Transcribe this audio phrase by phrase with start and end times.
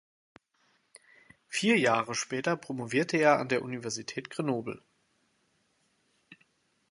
[1.47, 4.81] Vier Jahre später promovierte er an der Universität Grenoble.